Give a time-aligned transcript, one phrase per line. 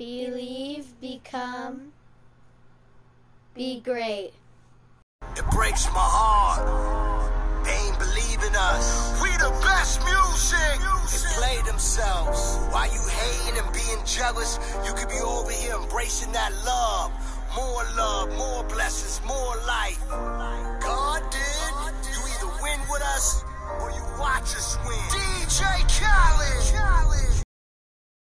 [0.00, 1.92] believe, become,
[3.54, 4.32] be great.
[5.36, 6.64] It breaks my heart.
[7.66, 9.20] They ain't believing us.
[9.20, 10.80] We the best music.
[11.12, 12.56] They play themselves.
[12.72, 17.12] While you hating and being jealous, you could be over here embracing that love.
[17.54, 20.00] More love, more blessings, more life.